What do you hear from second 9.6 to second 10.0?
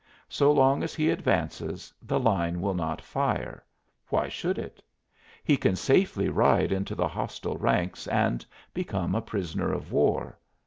of